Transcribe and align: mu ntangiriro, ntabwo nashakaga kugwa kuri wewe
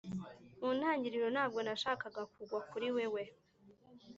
mu 0.59 0.69
ntangiriro, 0.77 1.27
ntabwo 1.35 1.59
nashakaga 1.67 2.21
kugwa 2.33 2.59
kuri 2.69 2.87
wewe 2.95 3.23